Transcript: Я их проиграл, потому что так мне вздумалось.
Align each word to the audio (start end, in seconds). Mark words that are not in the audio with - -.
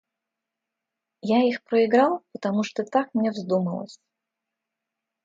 Я 1.35 1.43
их 1.47 1.61
проиграл, 1.61 2.23
потому 2.33 2.63
что 2.63 2.83
так 2.83 3.13
мне 3.13 3.29
вздумалось. 3.29 3.99